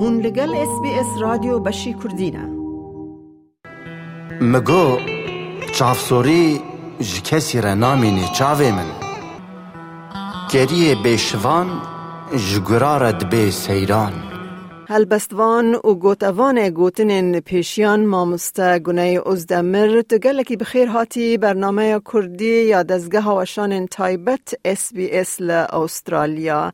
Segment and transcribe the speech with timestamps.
[0.00, 2.44] هون لگل اس بی اس رادیو بشی کردینه
[4.40, 4.98] مگو
[5.76, 6.60] چافسوری
[7.00, 8.90] ji kesî re namînî çavê min
[10.52, 11.68] Geriyê bêşivan
[12.46, 12.58] ji
[14.90, 23.20] هلبستوان و گوتوان گوتنین پیشیان مامسته گونه ازدمر تگلکی بخیر هاتی برنامه کردی یا دزگه
[23.20, 26.72] هوشان تایبت اس بی اس استرالیا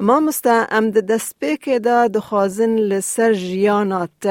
[0.00, 4.24] مامسته امد دست که دا دخوازن لسر جیانات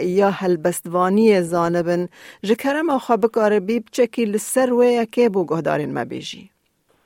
[0.00, 2.08] یا هلبستوانی زانبن.
[2.42, 6.55] جکرم خواب عربی بچکی لسر وی که بو گهدارین مبیجی.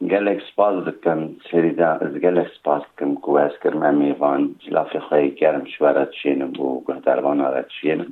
[0.07, 5.27] Gelek spas dikim serîda ez gelek spas dikim ku ez kirim em mêvan cilafê xwe
[5.41, 8.11] gerim ji we re dişênim û guhdervana re dişênim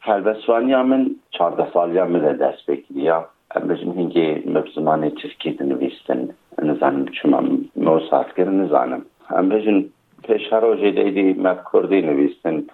[0.00, 3.26] helbestwaniya min çarde saliya min de dest pê kiriya
[3.56, 6.32] em bijin hingê me bi zimanê Tirkî dinivîstin
[6.62, 7.40] nizanim çima
[7.76, 9.04] me saskirin nizanim
[9.38, 12.68] em bijin pêşa rojê deydî me Kurdî nivîstin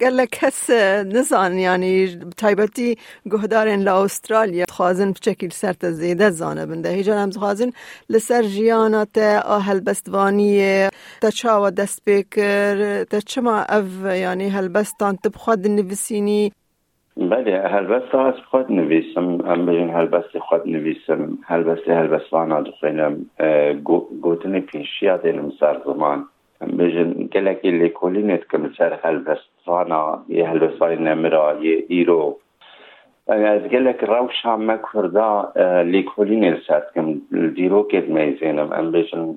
[0.00, 0.70] قال کس
[1.16, 2.96] نزان یعنی تایبتی
[3.32, 6.88] گهدارن لا استرالیا خوازن بشکل سرت زیده زانه بنده.
[6.88, 7.70] هیجا هم خوازن
[8.10, 10.88] لسر جیانات آهل بستوانی
[11.22, 16.52] تا چاوا دست بکر تا چما اف یعنی هل بستان تبخواد نویسینی؟
[17.16, 19.40] بله هلبست از خود نویسم.
[19.50, 21.38] هم بجن هلبست خود نویسم.
[21.42, 23.26] هلبست هلبستوانا دخینم
[24.22, 26.28] گوتن پیشی دلم سر زمان.
[26.60, 32.36] بجن گلکی لیکولی نیت کم سر هلوستانا یه هلوستانی نمرا یه ایرو
[33.26, 35.52] از گلک روش هم مکردا
[35.84, 37.20] لیکولی نیت سر کم
[37.54, 39.34] دیرو کت میزینم ام بجن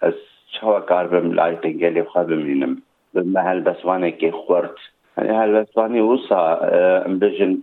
[0.00, 0.14] از
[0.60, 2.82] چوا کار بم لایقی گلی خواب بمینم
[3.14, 4.74] به محل بسوانه که خورد.
[5.18, 6.56] یعنی هلوستانی اوسا
[7.06, 7.58] ام بجن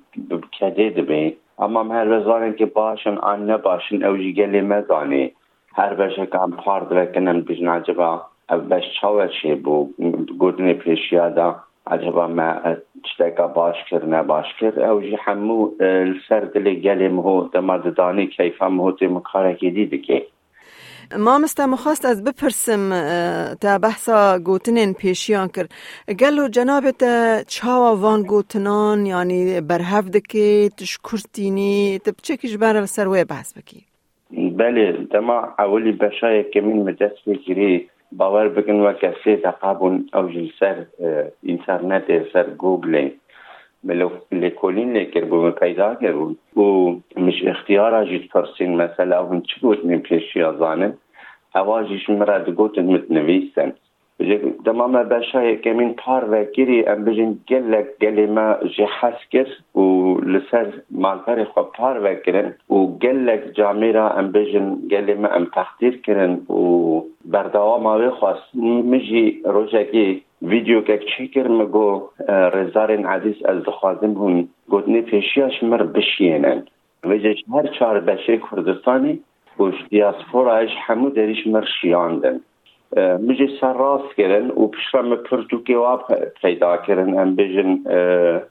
[0.60, 1.38] کده دبی.
[1.60, 5.32] اما هلوستانی که باشن آن نباشن اوجی گلی مدانی
[5.74, 9.54] هر بشه کم پارد کنن بجن عجبه her beşekan par divekinin bijin acaba بەش چاوەچێ
[9.64, 9.76] بۆ
[10.42, 11.50] گوتنێ پێشیادا
[11.88, 12.50] عجبا ما
[13.04, 14.06] تشتێکا باش کرد.
[14.14, 15.72] نەباش کرد ئەوژی هەموو
[16.28, 20.20] سەر دلێ گەلێ مهۆ دەماددانی کەیفا مهۆتێ مکارێکی دی دکێ
[21.18, 22.84] مامستا مخواست از بپرسم
[23.62, 25.70] تا بحثا گوتنین پیشیان کرد.
[26.22, 27.02] گلو جنابت
[27.48, 33.86] چاوا وان گوتنان یعنی برهف دکی تشکرتینی تبچه کش بر سروی بحث بکی؟
[34.58, 40.86] بله دما اولی بشای که من مدست بگیری باور بکن و کسی تقابون او سر
[41.44, 43.10] اینترنت سر گوگل
[44.32, 46.62] لکولین لیکر بو پیدا کرون و
[47.18, 50.94] مش اختیار اجید پرسین مثلا اون چی بود من پیشی ازانه
[51.56, 53.74] اواجیش مرا دگوتن متنویستن
[54.66, 60.74] دمام بشای کمین پار و گیری ام بجین گلک گلیما جی حس کر و لسر
[60.92, 67.02] مالپر خو پار و کرن و گلک جامیرا ام بجین گلیما ام تقدیر کرن و
[67.26, 68.56] بردوام آوی خواست.
[68.92, 72.10] مجی روژگی ویدیو که چی کر مگو
[72.54, 74.48] رزارین عزیز از دخوازم هون.
[74.70, 76.64] گوتنی پیشیاش مر بشینن.
[77.04, 79.20] وجهش هر چهار بشری کردستانی
[79.60, 82.40] و دیاسپوراش همو دریش مر شیاندن.
[82.96, 86.00] سراس كرن وبشرم برتوكي واب
[86.42, 87.84] پیدا کرن ام بجن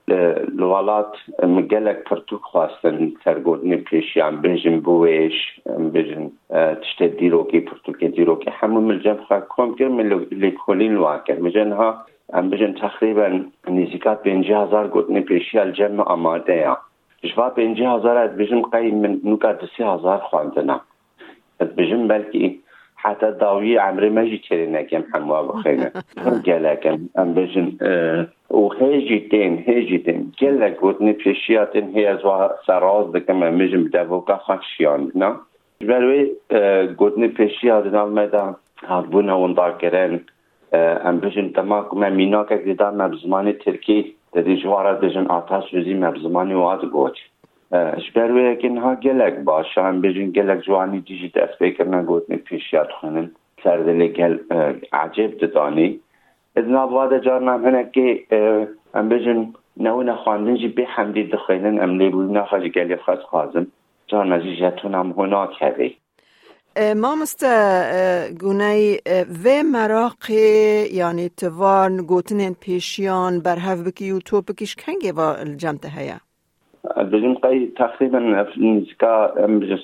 [0.08, 6.30] الولات مجلك برتوك خواستن سرگودني پیشی ام بجن بويش ام بجن
[6.82, 12.50] تشت ديروكي برتوكي ديروكي همو ملجم خواه كوم كر من لكولين واكر مجن ها ام
[12.50, 16.76] بجن تقريبا نزيكات بينجي هزار گودني پیشی الجمع آماده یا
[17.24, 19.38] جوا بينجي هزار اد بجن قيم من
[23.06, 25.92] نوكا دسي هزار خواندنا اد بجن بلكي حتى داوي عمري ما جيت نكم حموا بخينا
[26.46, 27.76] قالكم ام بجن
[28.50, 35.36] وهيجيتين هيجيتين قالك ودني بشياتين هي زوا سراز دكم مجم دافوكا خاشيان نا
[35.80, 36.32] بلوي
[36.98, 38.54] قدني بشيات نال ميدا
[38.84, 40.26] هربونا ونداكرين
[40.74, 46.80] ام بجن تماك ما ميناك ديدان مبزماني تركي تدي جوارا دجن آتاش وزي مبزماني واد
[46.80, 47.18] گوچ.
[47.72, 52.36] شبر و یکی نها گلگ باش شاهم بجن گلگ جوانی دیجی دست بکرنا گوت می
[52.36, 53.30] پیش یاد خونن
[54.16, 54.38] گل
[54.92, 56.00] عجب دانی.
[56.56, 58.26] از نابواد جار نام هنه که
[58.94, 63.66] هم بجین نو نخواندن جی بی حمدی دخونن ام لیبو نخواد گلی خواست خوازن
[64.06, 65.96] جار نجی جتون هم هنا کهوی
[66.96, 67.44] ما مست
[68.40, 68.96] گونه
[69.44, 70.30] و مراق
[70.92, 76.27] یعنی توان گوتنین پیشیان بر هفت بکی یوتوب بکیش کنگی با جمت هیا؟
[76.96, 79.34] بجم قي تقريبا نزكا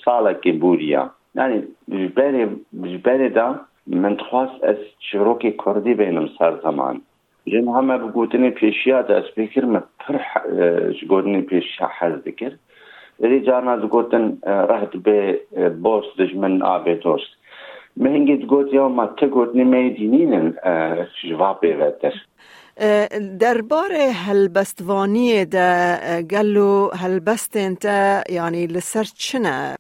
[0.05, 3.57] سالة كبوريا يعني جبالي جبالي دا
[3.87, 7.01] من تخواس از شروكي كردي بينم سر زمان
[7.47, 10.19] جن همه بگوتنی پیشیا دا از بکر ما پر
[11.01, 12.53] جگودنی پیشیا حز دکر
[13.21, 15.41] ری جانا گوتن رهت به
[15.83, 17.31] بوس دجمن آبه دوست
[17.97, 20.55] مهنگید گوت یا ما تگوت نمی دینین
[21.23, 22.15] جواب بیوتر
[23.41, 23.93] دربار
[24.27, 27.85] هلبستوانی ده گلو هلبست انت
[28.31, 29.77] یعنی لسر چنه؟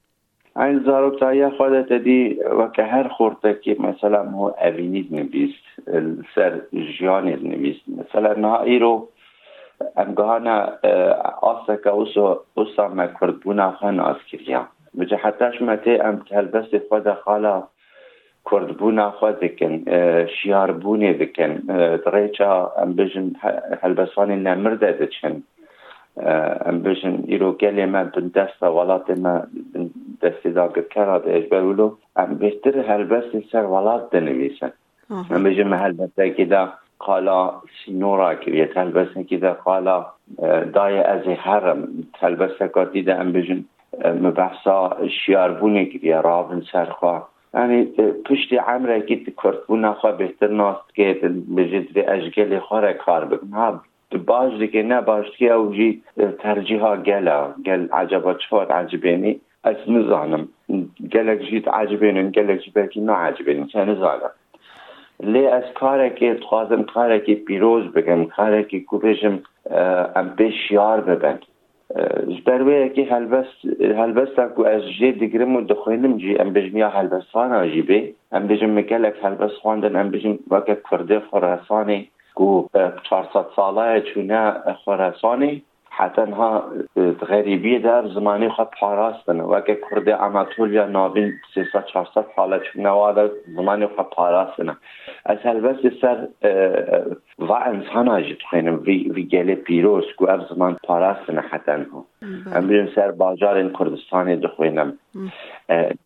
[0.57, 5.65] این زاروکتایی خودت دی و که هر خورده که مثلا مو اوینید نبیست
[6.35, 6.61] سر
[6.99, 9.09] جیانید نبیست مثلا نهایی رو
[9.97, 10.73] امگاهانا
[11.43, 14.69] آسکا اوسو اوسا ما کردبونا خان آس کریا.
[14.99, 17.63] بجا حتاش مته ام تلبس خود خالا
[18.51, 19.85] کردبونا خود دکن
[20.27, 21.53] شیاربونی دکن
[22.13, 23.33] ریچا ام بجن
[23.83, 25.43] هلبسانی نمرده دچن.
[26.67, 29.43] ام بجن ایرو گلی ما بن دست ولات ما
[30.23, 34.73] دستی داگر کرا ده اجبرولو ام بهتر هلبس سر ولات دنویسن.
[35.31, 37.53] ام بجن هلبسه که دا قالا
[37.85, 40.07] سینورا کریه هلبسه که دا قالا
[40.73, 41.89] دای از حرم
[42.21, 43.65] هلبسه که دیده ام بجن
[44.05, 46.63] مبحثا شیاربونی کریه رابن
[47.55, 47.85] يعني
[48.25, 51.13] پشتی عمره کرد بونا خواه بهتر ناست که
[51.57, 53.83] بجد اجگل خواه کار بکن ها
[54.27, 56.03] باش دیگه نه باش که او جی
[56.39, 60.49] ترجیح گلا گل عجبا چفات عجبینی؟ از نزانم.
[61.13, 63.67] گلک جید عجبینن گلک جی بلکی نه عجبینی.
[63.67, 64.31] چه نزانم.
[65.21, 69.43] لی از کاره که خوازم کاره که پیروز بگم کاره که کوبشم
[70.17, 71.43] ام بشیار ببند.
[72.47, 77.83] بروی که هلبست هلبست کو از جی دیگرم و دخوینم جی ام بجمیا هلبستان آجی
[77.83, 82.67] بی ام بجم مکلک هلبست خواندن بجم وقت کرده خراسانی کو
[83.11, 84.53] 400 ساله چونه
[84.85, 85.63] خراسانی
[85.97, 86.65] حتی ها
[87.29, 93.31] غریبی در زمانی خود پاراستن و که کرد اماتولیا نابین 300 400 ساله چونه واده
[93.57, 94.77] زمانی خود پاراستن
[95.27, 96.29] از هلبست سر
[97.39, 101.73] و انسان آجید خینم وی, وی گل پیروز کو اب زمان پاراستن حتی
[102.53, 104.99] ام بیم سر باجار این کردستانی دخوینم.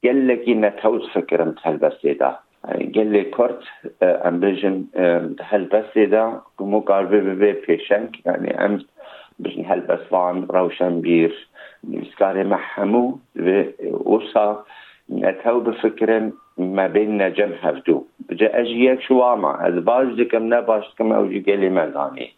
[0.04, 2.34] گلکی نتوز فکرم هلبسته ده
[2.94, 3.58] گل کرد
[4.24, 4.84] ام بجن
[5.40, 8.22] هلبسته ده گمو قاربه به پیشنگ.
[8.26, 8.80] یعنی ام
[9.38, 11.32] بجن هلبسوان روشن بیر
[11.84, 13.64] نویسکار محمو و
[14.04, 14.64] اوسا.
[15.10, 19.52] نتو بفكرن ما بين نجم هفدو بجا اجي يك شواما.
[19.66, 22.28] از باش دكم نباش دكم او جي قلي مداني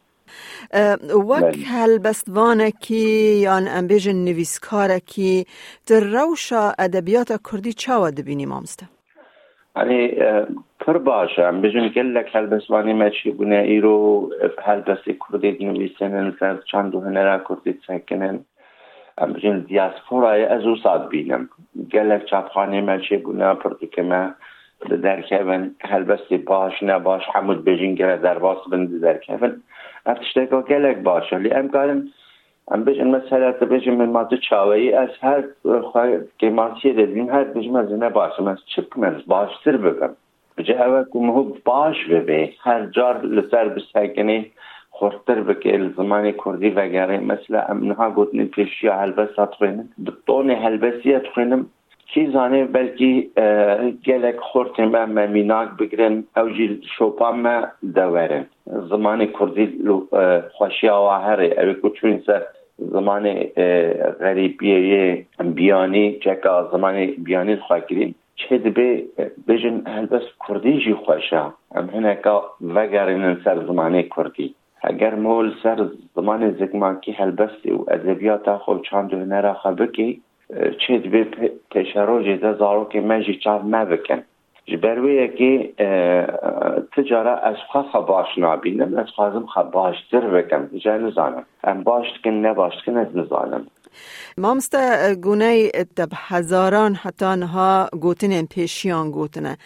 [1.31, 3.06] وەک هەلبەستوانێکی
[3.47, 5.35] یان ئەمبێژن نویسکارێکی
[5.88, 8.87] در ڕەوشە ئەدەبیاتە کوردی چاوە دەبینی مامستە
[9.76, 10.00] يعني
[10.81, 11.53] پر باشه.
[11.53, 14.31] بجون گل لک هل بسوانی ما بونه ای رو
[14.65, 18.41] هل بسی کردید نویسنن سر چند و هنرا کردید سکنن.
[19.19, 21.49] ام دیاز دیاسپورای از او ساد بینم.
[21.93, 24.35] گل لک چاپخانی ما چی بونه پر دکمه
[25.03, 29.62] در کهون هل بسی باش نباش حمود بجون گره در باس بند در کهون
[30.06, 31.38] افتشتگا گل لک باشه.
[31.38, 32.09] لی ام کارم
[32.71, 35.44] ام بجون مثلا بجون من ماده چاوهی از هر
[35.83, 40.11] خواهی که ماتیه دیدیم هر بجون از نباشم از چک از باشتر بگم.
[40.61, 44.47] بجه اوه کم هو باش ببه هر جار لسر بسکنه
[44.91, 51.67] خورتر بکه زمان کردی وگره مثلا امنها گوتنی پیشی هلبس اتخوینم بطون هلبسی اتخوینم
[52.15, 53.31] کی زانه بلکی
[54.07, 57.57] گلک خورتم من میناک بگرن او جیل شوپا ما
[57.95, 59.67] دورن زمان کردی
[60.53, 62.43] خوشی آوه هره اوی کچون سر
[62.79, 63.35] زمان
[64.21, 68.14] غریبیه بیانی چکا زمان بیانی خواهی
[68.49, 69.04] چه دبی
[69.49, 71.42] بجن هلبس کردی جی خوشه
[71.75, 74.54] ام هنکا وگرین سر زمان کردی.
[74.82, 80.23] اگر مول سر زمان زگماکی هلبستی و ادبیات خود چند هنر خبکی
[80.87, 81.25] چه دبی
[81.70, 84.23] پیشروجی ده زارو که مجی چار مبکن
[84.66, 85.73] جبرویه که
[86.97, 90.66] تجاره از خواه باش نابینم از خوازم خواه باشتر بکم.
[90.78, 91.44] جای نزانم.
[91.64, 93.16] ام باشت کن نباشت کن از
[94.38, 94.76] مامست
[95.23, 99.56] گونه دب هزاران حتی نها گوتن پیشیان گوتنه.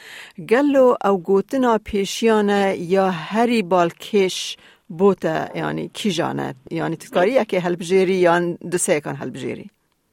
[0.50, 4.56] گلو او گوتنا پیشیان یا هری بالکش
[4.88, 8.40] بوته یعنی کی جانه؟ یعنی تکاری یکی هلبجیری یا
[8.70, 9.70] دو سه کن هلبجیری؟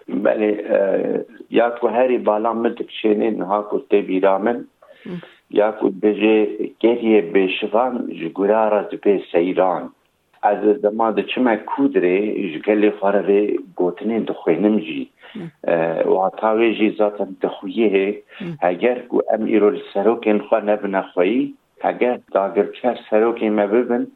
[0.08, 4.68] بله یا کو هری بالا مدک شینی نها کو تبیرامن
[5.50, 6.48] یا کو بجه
[6.80, 9.92] گریه بشوان جگورارا دبه سیران.
[10.50, 12.16] از دما د چما کودره
[12.54, 13.42] جګلې خورې
[13.80, 15.02] ګوتنې د خوینم جی
[16.14, 18.06] و تاوی جی ذات د خویه
[18.70, 21.38] اگر کو ام ایرو سروکن خو نه بنخوی
[21.92, 24.08] اگر داگر چر سروکن ما ببن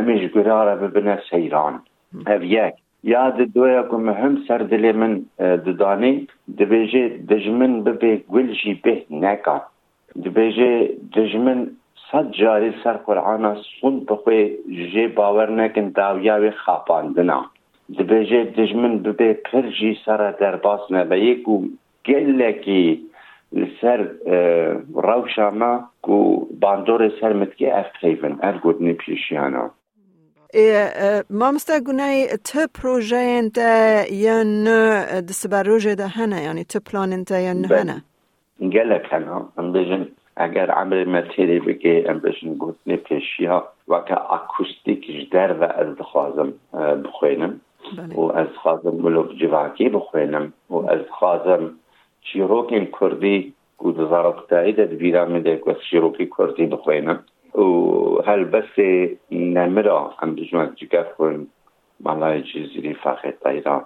[0.00, 1.82] امیش گراره ببنه سیران
[2.26, 2.74] او یک.
[3.12, 5.16] یاد دویا کو مهم سر دل من
[5.66, 6.12] ددانی
[6.58, 9.56] دبیجه دجمن ببه گل جی به نکا
[10.24, 10.70] دبیجه
[11.16, 11.66] دجمن
[12.14, 14.56] صد جاری سر قرآن سون بخوی
[14.92, 17.40] جی باور نکن داویاوی خاپاندنا
[17.98, 21.56] دبێژێ دژمن ببێ پرژی سرە دەرباس نەبە یەک و
[22.04, 22.86] gelekî
[23.58, 24.00] li ser
[25.08, 25.72] rewşama
[26.04, 26.16] ku
[26.62, 29.64] bandorê ser mitke ev teyvin er gotinê pêşiyana
[31.40, 32.18] مامستا گونای
[32.48, 33.58] ت پروژه انت
[34.26, 34.80] یا نه
[35.28, 37.98] دسبروژه ده هنه یعنی ت پلان انت یا نه هنه
[38.60, 39.74] gelek hena em
[40.36, 45.98] bêjin eger emrê me têrê bike em bêjin gotinê pêşiya weke akustîk ji derve ez
[45.98, 46.50] dixwazim
[47.04, 47.52] bixwênim
[48.18, 51.64] û ez dixwazim milov civakî bixwênim û ez dixwazim
[52.28, 57.18] شیرۆکین کوردی و دزارەتایی دەدبیرا من دەکوەس شیرۆکی کوردی بخوێنم
[57.54, 57.66] و
[58.28, 58.92] هەلبەسێ
[59.56, 61.36] نەمرا ئەم دژوان جگەف بوون
[62.06, 63.76] مەلای جزیری فاخێتایرا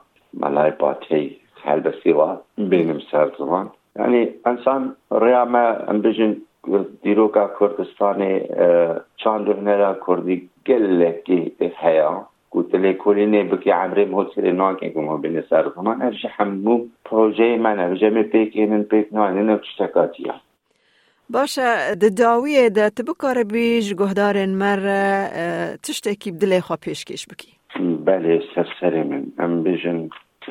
[0.42, 1.26] مەلای باتەی
[1.66, 2.30] هەلبەسی وا
[2.70, 3.66] بینم سەر زمان.
[3.98, 6.36] یعنی انسان ریا ما انبیشن
[7.02, 8.40] دیروکا کردستانی
[9.16, 12.18] چاندر نیرا کردی گل لکی ایف حیاء
[12.50, 17.80] کو تلی کولی نی بکی عمری موسیل نوکی کمو بینی سارتونان ارش حمو پروژه من
[17.80, 20.34] ارش حمو پیک این پیک نوان این او چشکاتی ها.
[21.30, 24.82] باشا ده داویه ده تبو کار گهدار مر
[25.82, 27.52] تشتکی بدلی خواب پیش کش بکی.
[28.04, 29.26] بله سرسری من.
[29.38, 29.62] ام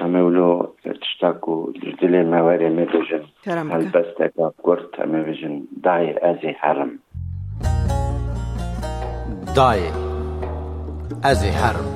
[0.05, 0.51] امرو
[0.85, 1.55] اعتراکو
[1.99, 4.79] دیلې ما لري مې د جهان الپست نه کوړ
[5.87, 6.91] دای ازه حرام
[9.55, 9.81] دای
[11.23, 11.87] ازه حرم.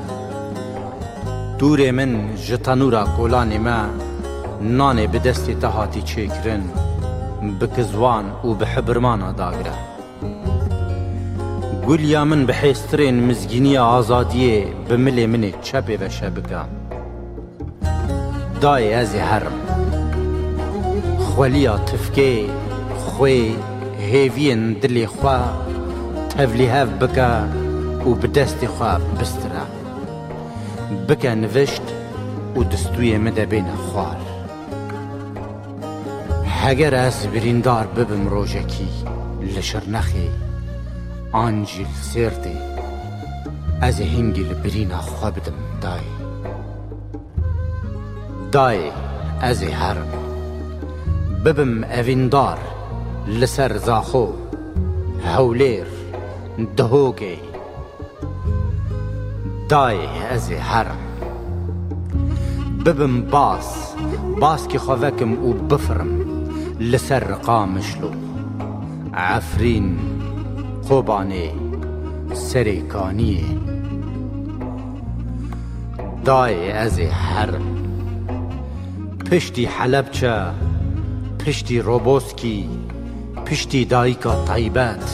[1.59, 2.11] دور من
[2.47, 3.89] جتنورا کولانې ما.
[4.61, 6.63] نانې به دستي ته چیکرن
[7.59, 9.75] بګزوان او به برمانه داګره
[12.23, 16.80] من به سترين مزګينيه ازاديه په ملي مينې شپه و
[18.61, 19.43] دای از هر
[21.19, 22.49] خولی آتفکی
[22.97, 23.55] خوی
[23.99, 25.39] هیوی اندلی خوا
[26.29, 27.43] تولی هف بکا
[28.05, 29.65] و بدست خوا بسترا.
[31.09, 31.81] بکا نوشت
[32.55, 34.17] و دستوی مده بین خوار.
[36.63, 38.89] هگر از بریندار ببم روژکی
[39.57, 40.29] لشر نخی
[41.31, 42.57] آنجیل سردی
[43.81, 46.20] از هنگیل برین خوابدم دایی
[48.51, 48.91] دای
[49.41, 49.95] از هر.
[51.45, 52.57] ببم اوین دار
[53.27, 54.27] لسر زاخو
[55.25, 55.85] هولیر
[56.77, 57.37] دهوگی.
[59.69, 59.97] دای
[60.31, 60.85] از هر.
[62.85, 63.93] ببم باس
[64.39, 66.09] باس کی خواکم او بفرم
[66.79, 68.09] لسر قامشلو.
[69.13, 69.99] عفرین
[70.81, 71.51] خوبانی
[72.33, 73.59] سریکانی
[76.25, 77.80] دای از هر.
[79.31, 80.37] Piştî helebçe
[81.45, 82.59] piştî roboskî
[83.45, 85.05] piştî dayîka taybet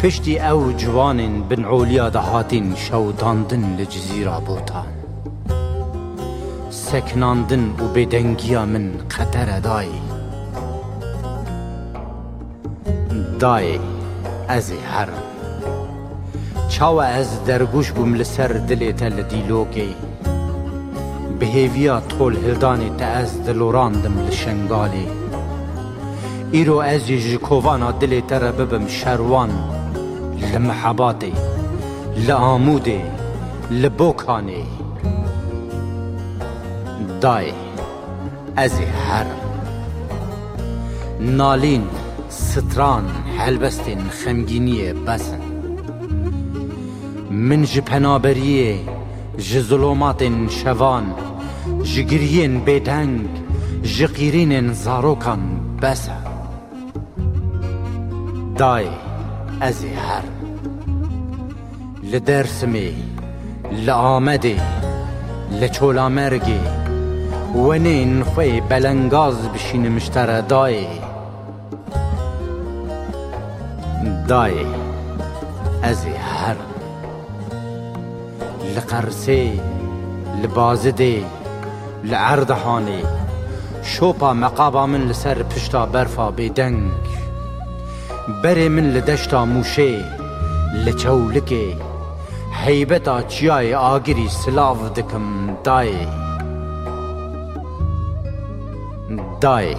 [0.00, 4.92] پشتی ئەو جوانên binعۆلیا دەهاتین شەوداندن لە جززیرا بۆتان
[6.86, 10.02] سەکناندن و بێدەنگیا من قەتەرە دایی
[13.42, 13.78] دایێ
[14.50, 15.24] ئەزێ هەرم
[16.72, 19.24] چاوە ئەز دەرگوش بووم لەسەر دلێتە لە
[21.42, 25.06] دیلۆکێ بهێویا تۆل هێدانێتە ئەس دلۆراندم لە شنگالێ
[26.54, 28.84] ئیرۆ ئەزی ژ کۆڤانە دلێتەرە ببم
[32.26, 33.02] لە ئامودێ
[33.80, 34.64] لە بۆکانێ
[37.22, 37.48] دای
[38.58, 39.42] ئەزێ هەرم
[41.38, 41.84] نالین
[42.48, 43.06] ستران
[43.38, 45.42] هەلبەستێن خەمگینیە بەسن
[47.48, 48.22] من ji qîrînên
[49.68, 51.31] zarokan
[51.84, 53.28] جگرین بدنگ
[53.82, 55.40] جگرین زاروکان
[55.82, 56.08] بس
[58.56, 58.86] دای
[59.60, 60.22] از هر.
[62.02, 62.94] لدرس می
[63.86, 64.56] لآمدی
[65.60, 66.60] لچولا مرگی
[67.54, 70.86] ونین خوی بلنگاز بشین مشتر دای.
[74.28, 74.54] دای
[75.82, 76.56] از هر.
[78.76, 79.60] لقرسی
[80.42, 81.24] لبازدی.
[82.04, 83.02] لردهانی
[83.82, 86.90] شوپا مقابا من لسر پشتا برفا بیدنگ
[88.42, 90.04] بری من لدشتا موشه
[90.84, 91.76] لچولکی
[92.64, 95.92] حیبتا چیای آگری سلاف دکم دای
[99.40, 99.76] دای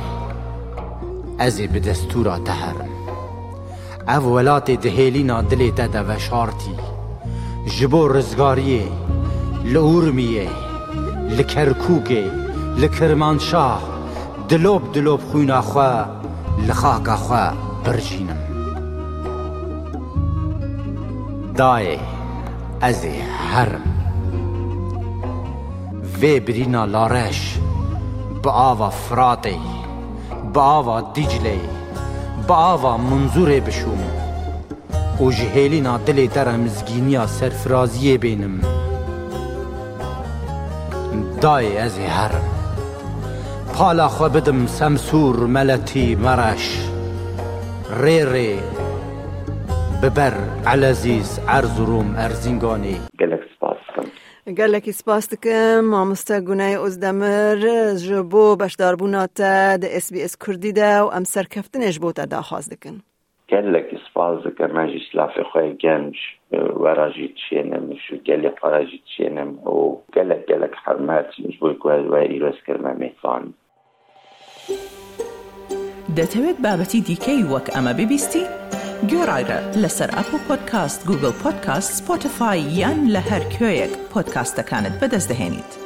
[1.39, 2.89] ازی به دستورا تهرم
[4.08, 5.88] او ولات دهیلی نا دلی تا
[7.80, 8.88] جبو رزگاریه
[9.65, 10.50] لعورمیه
[14.50, 15.92] dilop dilop xwîna xwe
[16.68, 17.44] li xaka xwe
[17.84, 18.42] birjînim
[21.60, 21.98] Dayê
[22.89, 23.15] ez ê
[23.50, 23.86] herim
[26.20, 27.42] وی برینا لارش
[28.44, 29.60] با آوا فراتی
[30.53, 31.62] با آوا دیجلی
[32.48, 34.01] با آوا منظور بشوم.
[35.22, 38.83] و جهیلینا دلی در مزگینیا سرفرازیه بینم.
[41.44, 42.44] دای از هرم
[43.74, 46.90] پالا خو بدم سمسور ملتی مرش
[48.02, 48.60] ری ری
[50.04, 50.34] ببر
[50.66, 53.00] علازیز عرض روم ارزینگانی.
[53.20, 53.78] گلک سپاس
[54.46, 59.78] کم گلکی سپاس دکم مامستا گونه ازدمر جبو بشدار بوناتا.
[59.78, 63.02] ده اس بی اس کردی ده و ام سرکفتنش بوتا دا خواست دکن
[63.48, 66.16] gelek spaz dikim me jî silafê xwe genc
[66.84, 69.76] wera jî çênim şu gelê para jî çênim û
[70.16, 73.44] gelek gelek hermet ji bo ku we îrozkirme mêfan
[76.18, 78.44] دەتەوێت بابەتی دیکەی وەک ئەمە ببیستی؟
[79.12, 85.83] گۆڕایرە لەسەر ئەپ و پۆدکاست گوگل پۆدکاست سپۆتفاای یان لە هەر کوێیەک پۆدکاستەکانت بەدەستدەێنیت.